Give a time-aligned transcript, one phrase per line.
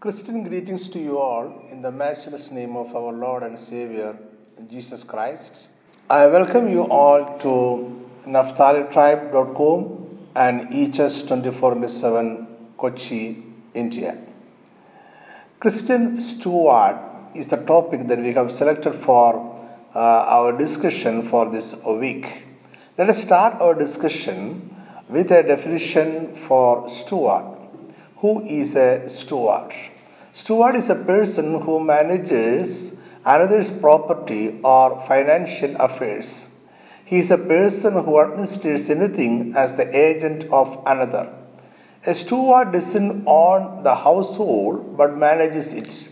[0.00, 4.16] Christian greetings to you all in the matchless name of our Lord and Savior
[4.70, 5.70] Jesus Christ.
[6.08, 13.42] I welcome you all to NaphtaliTribe.com and EHS 24 7 Kochi,
[13.74, 14.16] India.
[15.58, 16.96] Christian steward
[17.34, 19.34] is the topic that we have selected for
[19.96, 22.44] uh, our discussion for this week.
[22.98, 24.76] Let us start our discussion
[25.08, 27.57] with a definition for steward.
[28.20, 29.72] Who is a steward?
[30.32, 32.92] Steward is a person who manages
[33.24, 36.48] another's property or financial affairs.
[37.04, 41.32] He is a person who administers anything as the agent of another.
[42.06, 46.08] A steward doesn't own the household but manages it.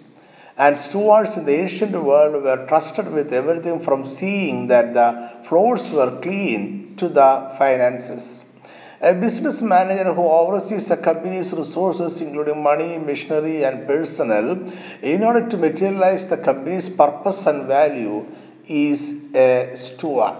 [0.57, 5.91] And stewards in the ancient world were trusted with everything from seeing that the floors
[5.91, 8.45] were clean to the finances.
[9.02, 15.46] A business manager who oversees a company's resources, including money, machinery, and personnel, in order
[15.48, 18.24] to materialize the company's purpose and value,
[18.66, 20.37] is a steward.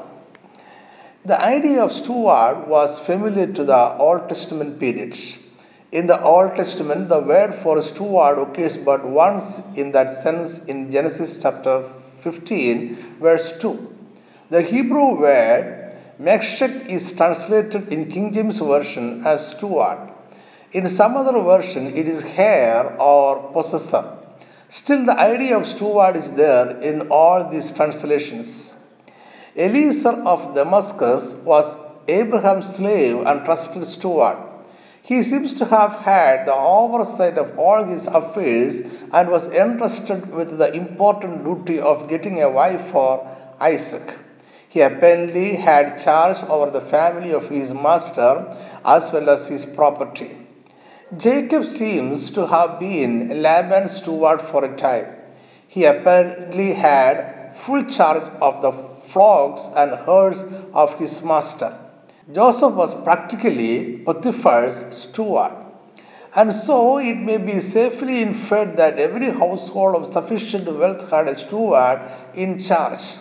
[1.27, 5.36] The idea of steward was familiar to the Old Testament periods.
[5.92, 10.91] In the Old Testament, the word for steward occurs but once in that sense in
[10.91, 11.84] Genesis chapter
[12.20, 13.94] 15, verse 2.
[14.48, 15.86] The Hebrew word
[16.19, 19.98] Meshech is translated in King James Version as steward.
[20.72, 24.17] In some other version, it is heir or possessor.
[24.69, 28.75] Still, the idea of steward is there in all these translations.
[29.55, 31.77] Eliezer of Damascus was
[32.09, 34.39] Abraham's slave and trusted steward.
[35.03, 38.81] He seems to have had the oversight of all his affairs
[39.12, 43.28] and was entrusted with the important duty of getting a wife for
[43.61, 44.25] Isaac.
[44.77, 50.36] He apparently had charge over the family of his master as well as his property.
[51.16, 55.06] Jacob seems to have been Laban's steward for a time.
[55.66, 58.72] He apparently had full charge of the
[59.06, 61.72] flocks and herds of his master.
[62.31, 65.53] Joseph was practically Potiphar's steward.
[66.34, 71.34] And so it may be safely inferred that every household of sufficient wealth had a
[71.34, 72.03] steward
[72.34, 73.20] in charge.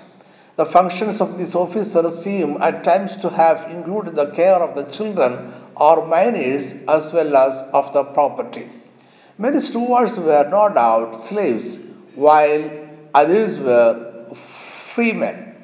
[0.58, 4.84] The functions of this officer seem at times to have included the care of the
[4.84, 8.70] children or minors as well as of the property.
[9.38, 11.80] Many stewards were no doubt slaves,
[12.16, 12.72] while
[13.14, 15.56] others were freemen.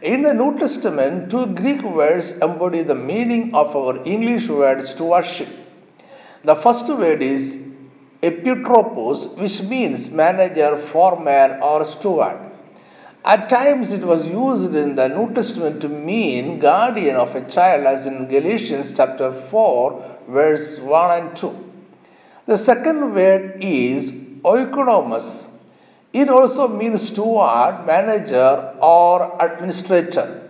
[0.00, 5.48] In the New Testament, two Greek words embody the meaning of our English word stewardship.
[6.44, 7.66] The first word is
[8.22, 12.47] epitropos, which means manager, foreman, or steward.
[13.28, 17.84] At times it was used in the New Testament to mean guardian of a child,
[17.84, 21.54] as in Galatians chapter 4, verse 1 and 2.
[22.46, 25.46] The second word is oikonomos.
[26.14, 30.48] It also means steward, manager, or administrator,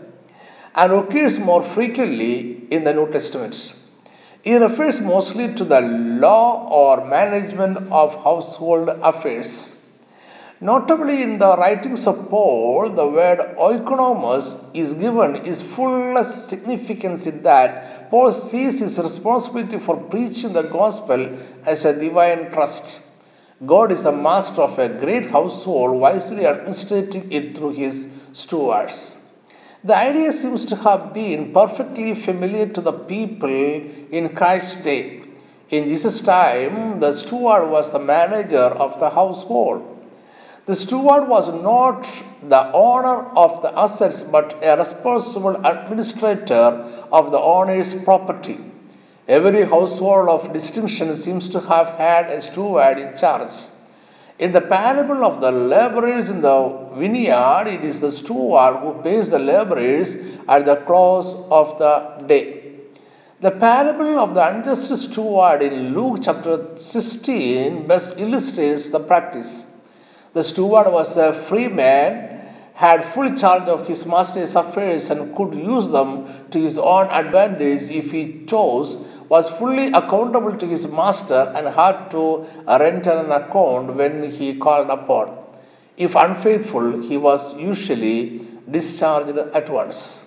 [0.73, 3.75] and occurs more frequently in the New Testament.
[4.45, 9.75] It refers mostly to the law or management of household affairs.
[10.61, 17.45] Notably, in the writings of Paul, the word oikonomos is given its fullest significance in
[17.45, 23.03] that Paul sees his responsibility for preaching the gospel as a divine trust.
[23.65, 29.19] God is a master of a great household, wisely administrating it through his stewards.
[29.85, 35.23] The idea seems to have been perfectly familiar to the people in Christ's day.
[35.71, 39.98] In Jesus' time, the steward was the manager of the household.
[40.69, 42.07] The steward was not
[42.47, 48.59] the owner of the assets but a responsible administrator of the owner's property.
[49.27, 53.55] Every household of distinction seems to have had a steward in charge.
[54.39, 56.59] In the parable of the laborers in the
[56.97, 62.75] vineyard, it is the steward who pays the laborers at the close of the day.
[63.41, 69.65] The parable of the unjust steward in Luke chapter 16 best illustrates the practice.
[70.35, 72.41] The steward was a free man,
[72.75, 77.91] had full charge of his master's affairs, and could use them to his own advantage
[77.91, 78.99] if he chose,
[79.29, 84.91] was fully accountable to his master, and had to render an account when he called
[84.91, 85.39] upon.
[85.97, 90.25] If unfaithful, he was usually discharged at once.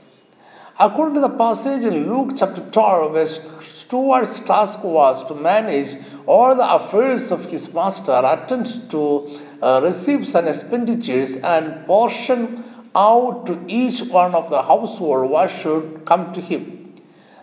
[0.80, 5.96] According to the passage in Luke chapter 12, where steward's task was to manage
[6.26, 9.30] all the affairs of his master, attend to
[9.62, 12.64] uh, receipts and expenditures, and portion
[12.96, 16.96] out to each one of the household what should come to him.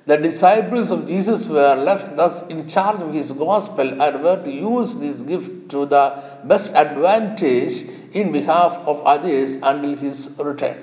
[0.06, 4.50] The disciples of Jesus were left thus in charge of his gospel and were to
[4.50, 7.84] use this gift to the best advantage
[8.14, 10.82] in behalf of others until his return.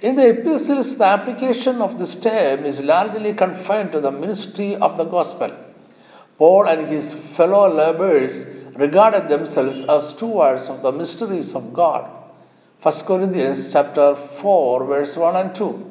[0.00, 4.96] In the epistles, the application of this term is largely confined to the ministry of
[4.96, 5.52] the gospel.
[6.38, 8.46] Paul and his fellow laborers
[8.76, 12.10] regarded themselves as stewards of the mysteries of God.
[12.82, 15.90] 1 Corinthians chapter 4 verse 1 and 2.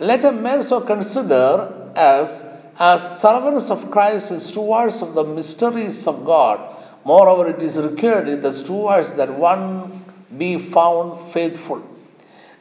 [0.00, 2.44] Let a man so consider as
[2.78, 6.76] as servants of Christ and stewards of the mysteries of God.
[7.04, 10.04] Moreover, it is required in the stewards that one
[10.36, 11.82] be found faithful.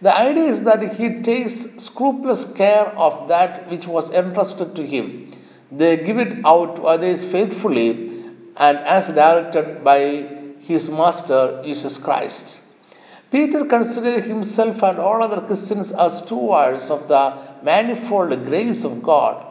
[0.01, 5.31] The idea is that he takes scrupulous care of that which was entrusted to him.
[5.71, 7.91] They give it out to others faithfully
[8.57, 10.00] and as directed by
[10.59, 12.59] his master Jesus Christ.
[13.31, 17.23] Peter considered himself and all other Christians as stewards of the
[17.63, 19.45] manifold grace of God.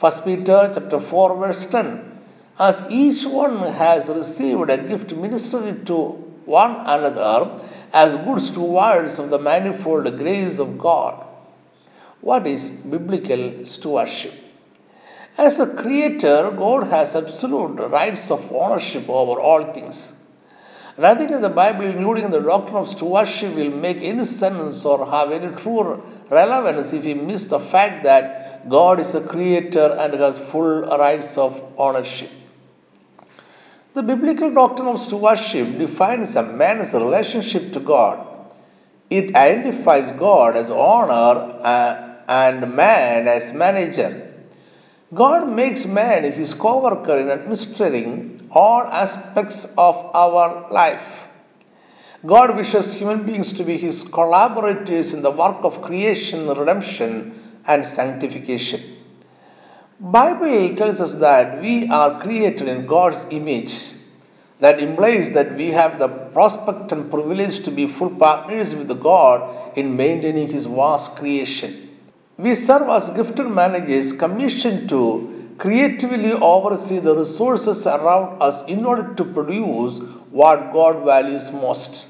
[0.00, 2.18] 1 Peter chapter 4 verse 10.
[2.58, 5.96] As each one has received a gift ministered to
[6.44, 7.64] one another
[7.94, 11.24] as good stewards of the manifold grace of God.
[12.20, 14.41] What is biblical stewardship?
[15.38, 20.12] As the Creator, God has absolute rights of ownership over all things.
[20.98, 25.30] Nothing in the Bible, including the doctrine of stewardship, will make any sense or have
[25.32, 30.38] any true relevance if we miss the fact that God is a creator and has
[30.38, 32.30] full rights of ownership.
[33.94, 38.26] The biblical doctrine of stewardship defines a man's relationship to God.
[39.08, 44.31] It identifies God as owner uh, and man as manager.
[45.14, 51.28] God makes man his co worker in administering all aspects of our life.
[52.24, 57.84] God wishes human beings to be his collaborators in the work of creation, redemption, and
[57.84, 58.80] sanctification.
[60.00, 63.92] Bible tells us that we are created in God's image.
[64.60, 69.76] That implies that we have the prospect and privilege to be full partners with God
[69.76, 71.91] in maintaining his vast creation.
[72.38, 79.14] We serve as gifted managers commissioned to creatively oversee the resources around us in order
[79.14, 79.98] to produce
[80.30, 82.08] what God values most.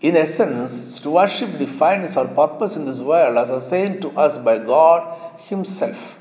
[0.00, 5.38] In essence, stewardship defines our purpose in this world as assigned to us by God
[5.40, 6.18] Himself.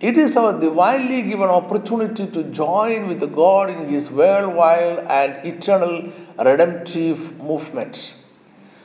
[0.00, 6.12] It is our divinely given opportunity to join with God in His worldwide and eternal
[6.38, 8.14] redemptive movement.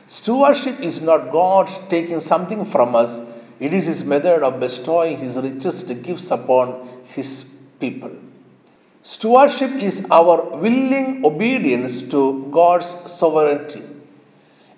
[0.06, 3.20] Stewardship is not God taking something from us,
[3.60, 7.44] it is his method of bestowing his richest gifts upon his
[7.78, 8.10] people.
[9.02, 13.82] Stewardship is our willing obedience to God's sovereignty.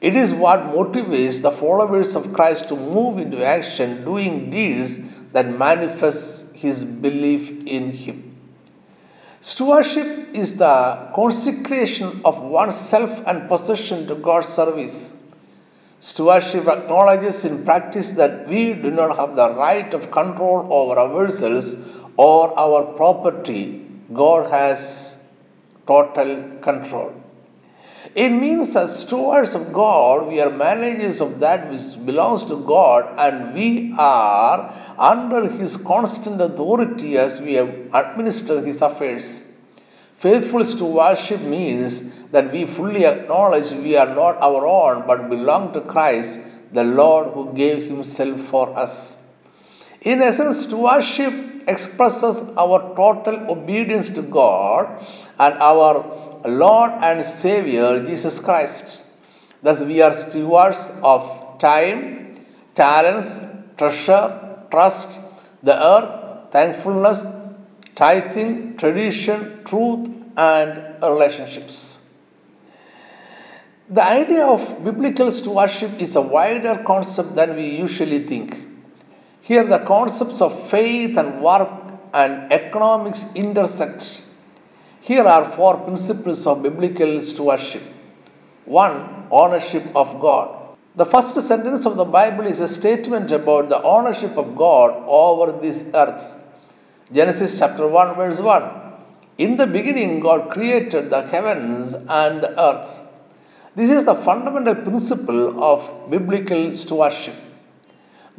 [0.01, 4.99] It is what motivates the followers of Christ to move into action, doing deeds
[5.31, 8.37] that manifest his belief in him.
[9.41, 15.17] Stewardship is the consecration of oneself and possession to God's service.
[16.03, 21.77] Stewardship acknowledges in practice that we do not have the right of control over ourselves
[22.17, 23.87] or our property.
[24.13, 25.17] God has
[25.87, 27.15] total control.
[28.17, 33.15] It means as stewards of God, we are managers of that which belongs to God
[33.17, 39.45] and we are under His constant authority as we administer His affairs.
[40.19, 45.81] Faithful stewardship means that we fully acknowledge we are not our own but belong to
[45.83, 46.41] Christ,
[46.73, 49.17] the Lord who gave Himself for us.
[50.01, 51.33] In essence, stewardship
[51.69, 55.01] expresses our total obedience to God
[55.39, 59.05] and our Lord and Savior Jesus Christ.
[59.63, 62.35] Thus, we are stewards of time,
[62.75, 63.41] talents,
[63.77, 65.21] treasure, trust,
[65.63, 67.25] the earth, thankfulness,
[67.95, 72.02] tithing, tradition, truth, and relationships.
[73.91, 78.69] The idea of biblical stewardship is a wider concept than we usually think.
[79.41, 81.69] Here, the concepts of faith and work
[82.15, 84.23] and economics intersect.
[85.01, 87.83] Here are four principles of biblical stewardship.
[88.67, 90.77] One, ownership of God.
[90.95, 95.59] The first sentence of the Bible is a statement about the ownership of God over
[95.59, 96.37] this earth.
[97.13, 98.71] Genesis chapter 1, verse 1.
[99.39, 103.01] In the beginning, God created the heavens and the earth.
[103.75, 107.35] This is the fundamental principle of biblical stewardship.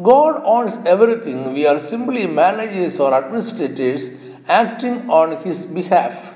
[0.02, 1.54] God owns everything.
[1.54, 4.12] We are simply managers or administrators
[4.48, 6.36] acting on His behalf.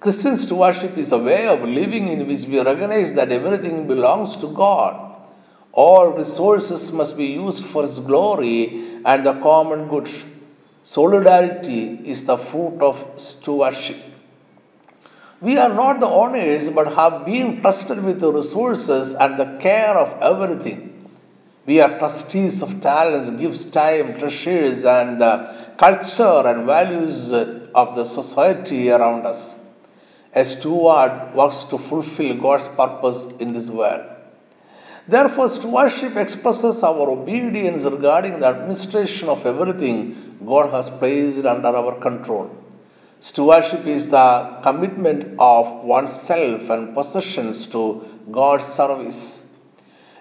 [0.00, 4.48] Christian stewardship is a way of living in which we recognize that everything belongs to
[4.48, 5.26] God.
[5.72, 10.10] All resources must be used for His glory and the common good.
[10.82, 13.96] Solidarity is the fruit of stewardship.
[15.40, 19.96] We are not the owners but have been trusted with the resources and the care
[19.96, 21.08] of everything.
[21.64, 28.04] We are trustees of talents, gifts, time, treasures, and the culture and values of the
[28.04, 29.54] society around us.
[30.34, 34.06] A steward works to fulfill God's purpose in this world.
[35.06, 41.94] Therefore, stewardship expresses our obedience regarding the administration of everything God has placed under our
[42.00, 42.50] control.
[43.20, 49.44] Stewardship is the commitment of oneself and possessions to God's service.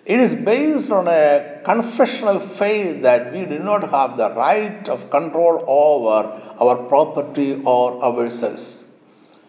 [0.04, 5.12] It is based on a confessional faith that we do not have the right of
[5.12, 8.86] control over our property or ourselves.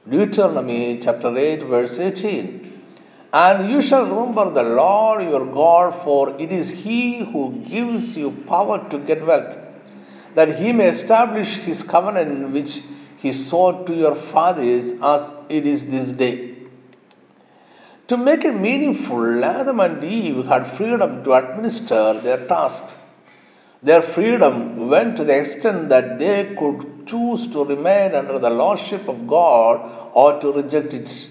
[0.06, 2.82] Deuteronomy chapter 8, verse 18.
[3.32, 8.30] And you shall remember the Lord your God, for it is He who gives you
[8.46, 9.58] power to get wealth,
[10.34, 12.82] that He may establish His covenant which
[13.18, 16.54] he swore to your fathers as it is this day.
[18.08, 22.96] To make it meaningful, Adam and Eve had freedom to administer their tasks.
[23.82, 29.08] Their freedom went to the extent that they could choose to remain under the lordship
[29.08, 31.30] of God or to reject it.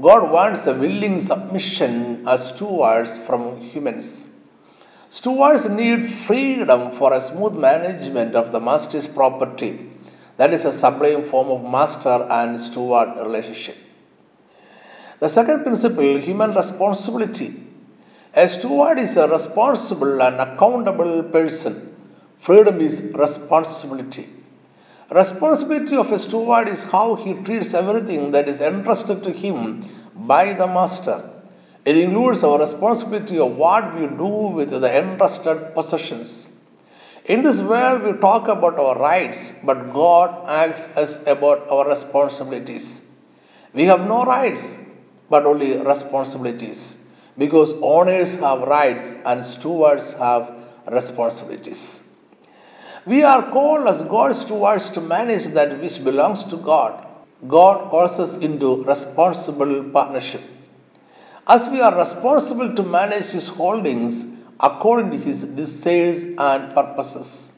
[0.00, 4.30] God wants a willing submission as stewards from humans.
[5.08, 9.95] Stewards need freedom for a smooth management of the master's property.
[10.36, 13.76] That is a sublime form of master and steward relationship.
[15.18, 17.54] The second principle, human responsibility.
[18.34, 21.94] A steward is a responsible and accountable person.
[22.38, 24.28] Freedom is responsibility.
[25.10, 29.82] Responsibility of a steward is how he treats everything that is entrusted to him
[30.14, 31.30] by the master.
[31.86, 36.50] It includes our responsibility of what we do with the entrusted possessions.
[37.26, 43.04] In this world, we talk about our rights, but God asks us about our responsibilities.
[43.72, 44.78] We have no rights,
[45.28, 46.98] but only responsibilities,
[47.36, 50.56] because owners have rights and stewards have
[50.86, 52.08] responsibilities.
[53.06, 57.08] We are called as God's stewards to manage that which belongs to God.
[57.48, 60.42] God calls us into responsible partnership.
[61.48, 67.52] As we are responsible to manage His holdings, according to his desires and purposes.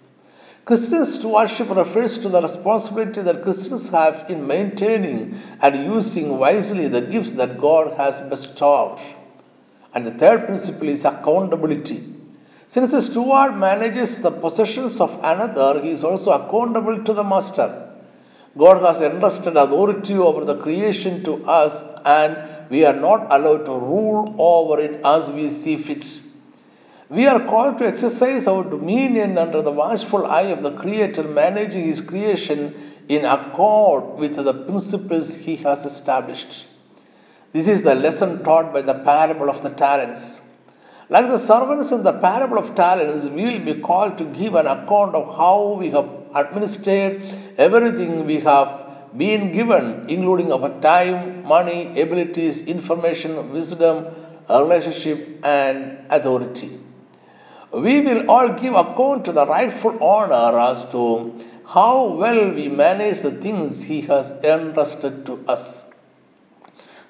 [0.65, 7.01] Christian stewardship refers to the responsibility that Christians have in maintaining and using wisely the
[7.01, 8.99] gifts that God has bestowed.
[9.95, 12.05] And the third principle is accountability.
[12.67, 17.97] Since a steward manages the possessions of another, he is also accountable to the master.
[18.59, 23.73] God has entrusted authority over the creation to us, and we are not allowed to
[23.73, 26.23] rule over it as we see fit.
[27.11, 31.87] We are called to exercise our dominion under the watchful eye of the Creator, managing
[31.87, 32.75] His creation
[33.09, 36.67] in accord with the principles He has established.
[37.53, 40.43] This is the lesson taught by the parable of the talents.
[41.09, 44.67] Like the servants in the parable of talents, we will be called to give an
[44.67, 47.23] account of how we have administered
[47.57, 54.09] everything we have been given, including our time, money, abilities, information, wisdom,
[54.51, 56.79] relationship, and authority
[57.73, 61.35] we will all give account to the rightful owner as to
[61.67, 65.91] how well we manage the things he has entrusted to us.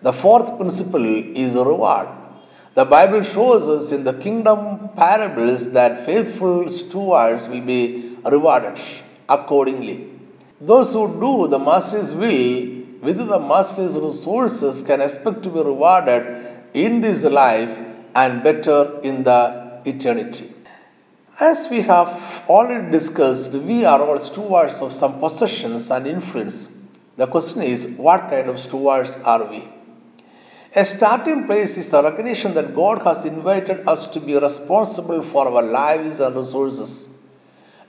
[0.02, 1.04] The fourth principle
[1.36, 2.08] is reward.
[2.74, 8.80] The Bible shows us in the kingdom parables that faithful stewards will be rewarded
[9.28, 10.10] accordingly.
[10.60, 16.58] Those who do the master's will with the master's resources can expect to be rewarded
[16.74, 17.76] in this life
[18.14, 20.52] and better in the eternity.
[21.40, 26.68] As we have already discussed, we are all stewards of some possessions and influence.
[27.16, 29.68] The question is, what kind of stewards are we?
[30.74, 35.48] A starting place is the recognition that God has invited us to be responsible for
[35.48, 37.08] our lives and resources.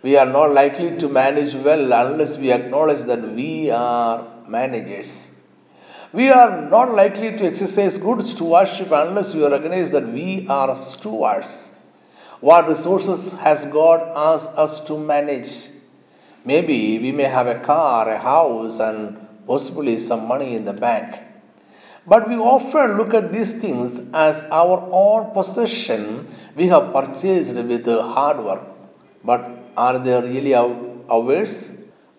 [0.01, 5.27] We are not likely to manage well unless we acknowledge that we are managers.
[6.13, 11.71] We are not likely to exercise good stewardship unless we recognize that we are stewards.
[12.41, 15.71] What resources has God asked us to manage?
[16.45, 21.21] Maybe we may have a car, a house, and possibly some money in the bank.
[22.07, 27.85] But we often look at these things as our own possession we have purchased with
[27.85, 28.63] hard work.
[29.23, 31.71] But are they really ours?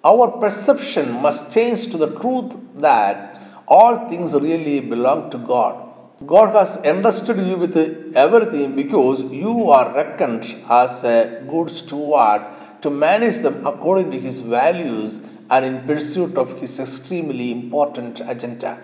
[0.05, 5.90] Our perception must change to the truth that all things really belong to God.
[6.27, 7.77] God has entrusted you with
[8.15, 12.43] everything because you are reckoned as a good steward
[12.83, 18.79] to manage them according to his values and in pursuit of his extremely important agenda.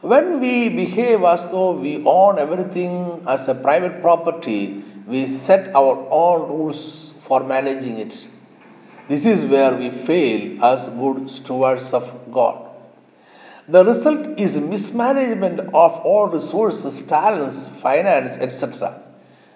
[0.00, 6.08] When we behave as though we own everything as a private property, we set our
[6.10, 8.26] own rules for managing it.
[9.06, 12.69] This is where we fail as good stewards of God.
[13.70, 19.00] The result is mismanagement of all resources, talents, finance, etc.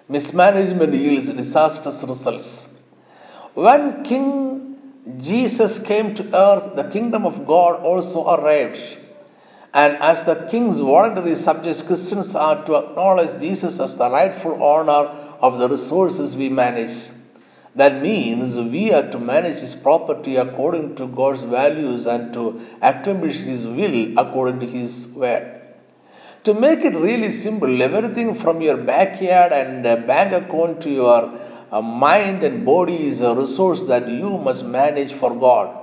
[0.07, 2.69] Mismanagement yields disastrous results.
[3.55, 4.77] When King
[5.17, 8.97] Jesus came to earth, the kingdom of God also arrived.
[9.73, 15.09] And as the king's voluntary subjects, Christians are to acknowledge Jesus as the rightful owner
[15.41, 17.09] of the resources we manage.
[17.75, 23.41] That means we are to manage his property according to God's values and to accomplish
[23.41, 25.61] his will according to his word.
[26.45, 31.37] To make it really simple, everything from your backyard and bank account to your
[31.71, 35.75] uh, mind and body is a resource that you must manage for God.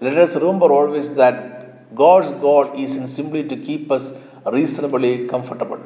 [0.00, 4.12] Let us remember always that God's goal isn't simply to keep us
[4.44, 5.82] reasonably comfortable.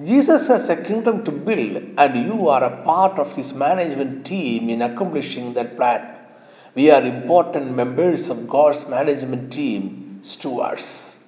[0.00, 4.70] Jesus has a kingdom to build, and you are a part of his management team
[4.70, 6.18] in accomplishing that plan.
[6.74, 11.18] We are important members of God's management team, stewards.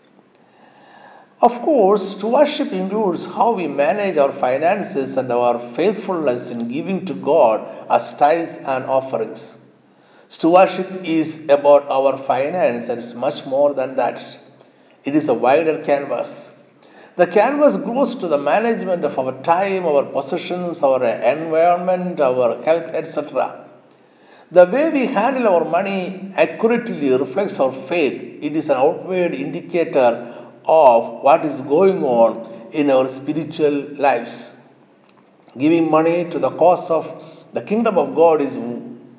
[1.42, 7.12] Of course, stewardship includes how we manage our finances and our faithfulness in giving to
[7.12, 9.58] God as tithes and offerings.
[10.28, 14.38] Stewardship is about our finance and it's much more than that.
[15.04, 16.53] It is a wider canvas.
[17.16, 22.90] The canvas goes to the management of our time, our possessions, our environment, our health,
[22.92, 23.68] etc.
[24.50, 28.42] The way we handle our money accurately reflects our faith.
[28.42, 30.34] It is an outward indicator
[30.66, 34.58] of what is going on in our spiritual lives.
[35.56, 37.06] Giving money to the cause of
[37.52, 38.56] the kingdom of God is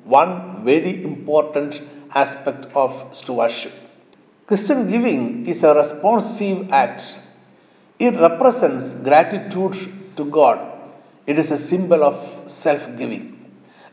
[0.04, 1.80] one very important
[2.14, 3.72] aspect of stewardship.
[4.46, 7.20] Christian giving is a responsive act.
[7.98, 9.76] It represents gratitude
[10.16, 10.58] to God.
[11.26, 13.24] It is a symbol of self giving.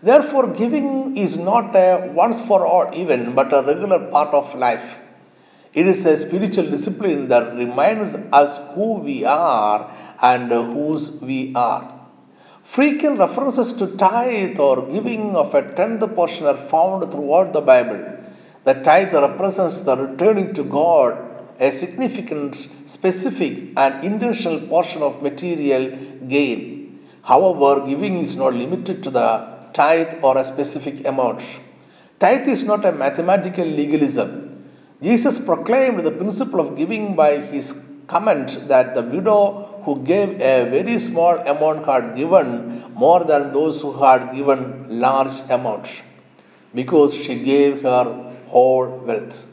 [0.02, 5.00] Therefore, giving is not a once for all event but a regular part of life.
[5.74, 9.90] It is a spiritual discipline that reminds us who we are
[10.22, 12.02] and whose we are.
[12.64, 18.04] Frequent references to tithe or giving of a tenth portion are found throughout the Bible.
[18.66, 25.98] The tithe represents the returning to God a significant, specific, and intentional portion of material
[26.28, 27.08] gain.
[27.24, 29.28] However, giving is not limited to the
[29.74, 31.44] tithe or a specific amount.
[32.20, 34.70] Tithe is not a mathematical legalism.
[35.02, 37.74] Jesus proclaimed the principle of giving by his
[38.08, 43.82] comment that the widow who gave a very small amount had given more than those
[43.82, 46.02] who had given large amounts
[46.74, 48.06] because she gave her
[48.48, 49.48] whole wealth.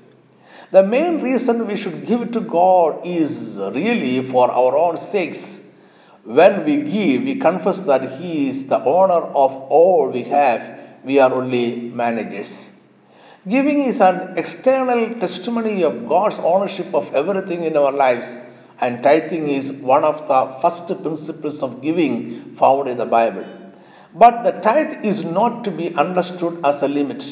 [0.73, 5.61] The main reason we should give to God is really for our own sakes.
[6.23, 11.19] When we give, we confess that He is the owner of all we have, we
[11.19, 12.71] are only managers.
[13.49, 18.39] Giving is an external testimony of God's ownership of everything in our lives,
[18.81, 23.45] and tithing is one of the first principles of giving found in the Bible.
[24.15, 27.25] But the tithe is not to be understood as a limit.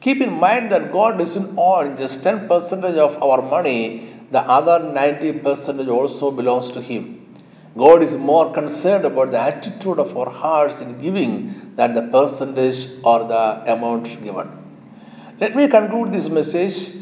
[0.00, 5.88] Keep in mind that God doesn't own just 10% of our money, the other 90%
[5.88, 7.18] also belongs to Him.
[7.76, 12.88] God is more concerned about the attitude of our hearts in giving than the percentage
[13.04, 14.48] or the amount given.
[15.40, 16.96] Let me conclude this message.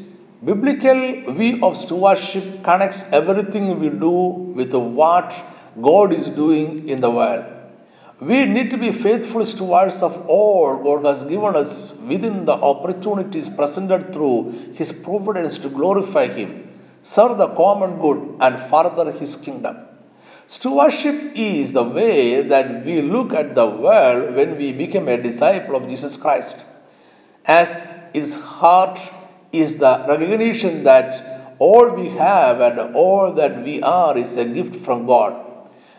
[0.45, 5.35] Biblical view of stewardship connects everything we do with what
[5.81, 7.56] God is doing in the world.
[8.21, 13.51] We need to be faithful stewards of all God has given us within the opportunities
[13.51, 19.77] presented through His providence to glorify Him, serve the common good, and further His kingdom.
[20.47, 25.77] Stewardship is the way that we look at the world when we become a disciple
[25.77, 26.65] of Jesus Christ.
[27.45, 28.99] As its heart
[29.53, 34.77] is the recognition that all we have and all that we are is a gift
[34.77, 35.46] from God.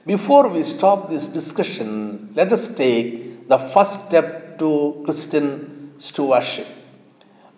[0.08, 6.68] Before we stop this discussion, let us take the first step to Christian stewardship.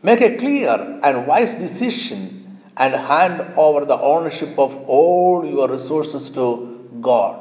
[0.01, 6.31] Make a clear and wise decision and hand over the ownership of all your resources
[6.31, 7.35] to God.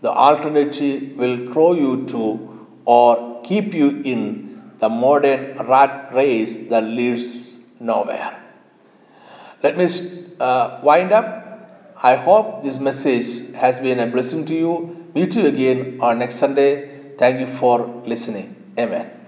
[0.00, 6.82] The alternative will throw you to or keep you in the modern rat race that
[6.82, 8.36] leads nowhere.
[9.62, 9.86] Let me
[10.40, 11.41] uh, wind up.
[12.02, 14.90] I hope this message has been a blessing to you.
[15.14, 16.90] Meet you again on next Sunday.
[17.16, 18.58] Thank you for listening.
[18.78, 19.21] Amen.